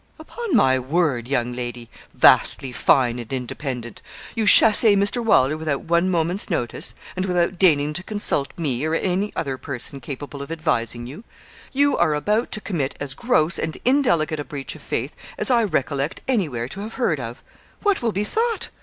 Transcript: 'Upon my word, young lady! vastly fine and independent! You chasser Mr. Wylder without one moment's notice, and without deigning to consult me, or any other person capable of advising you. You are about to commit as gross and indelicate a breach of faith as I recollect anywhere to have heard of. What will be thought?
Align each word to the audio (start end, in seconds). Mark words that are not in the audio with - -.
'Upon 0.17 0.55
my 0.55 0.79
word, 0.79 1.27
young 1.27 1.53
lady! 1.53 1.87
vastly 2.11 2.71
fine 2.71 3.19
and 3.19 3.31
independent! 3.31 4.01
You 4.33 4.47
chasser 4.47 4.87
Mr. 4.97 5.23
Wylder 5.23 5.55
without 5.59 5.81
one 5.81 6.09
moment's 6.09 6.49
notice, 6.49 6.95
and 7.15 7.27
without 7.27 7.59
deigning 7.59 7.93
to 7.93 8.01
consult 8.01 8.51
me, 8.57 8.83
or 8.83 8.95
any 8.95 9.31
other 9.35 9.59
person 9.59 9.99
capable 9.99 10.41
of 10.41 10.51
advising 10.51 11.05
you. 11.05 11.23
You 11.71 11.99
are 11.99 12.15
about 12.15 12.51
to 12.53 12.61
commit 12.61 12.95
as 12.99 13.13
gross 13.13 13.59
and 13.59 13.77
indelicate 13.85 14.39
a 14.39 14.43
breach 14.43 14.73
of 14.75 14.81
faith 14.81 15.15
as 15.37 15.51
I 15.51 15.65
recollect 15.65 16.23
anywhere 16.27 16.67
to 16.69 16.79
have 16.79 16.95
heard 16.95 17.19
of. 17.19 17.43
What 17.83 18.01
will 18.01 18.11
be 18.11 18.23
thought? 18.23 18.69